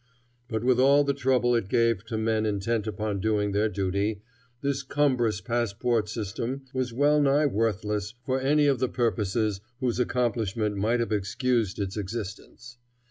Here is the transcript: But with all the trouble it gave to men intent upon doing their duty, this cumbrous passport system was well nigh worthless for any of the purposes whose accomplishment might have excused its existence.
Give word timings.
But 0.49 0.63
with 0.63 0.79
all 0.79 1.03
the 1.03 1.13
trouble 1.13 1.53
it 1.55 1.67
gave 1.67 2.03
to 2.05 2.17
men 2.17 2.43
intent 2.43 2.87
upon 2.87 3.19
doing 3.19 3.51
their 3.51 3.69
duty, 3.69 4.23
this 4.61 4.81
cumbrous 4.81 5.41
passport 5.41 6.09
system 6.09 6.65
was 6.73 6.91
well 6.91 7.21
nigh 7.21 7.45
worthless 7.45 8.15
for 8.25 8.39
any 8.41 8.65
of 8.65 8.79
the 8.79 8.89
purposes 8.89 9.61
whose 9.79 9.99
accomplishment 9.99 10.75
might 10.75 11.01
have 11.01 11.11
excused 11.11 11.77
its 11.77 11.97
existence. 11.97 12.79